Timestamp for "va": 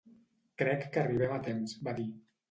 1.89-1.93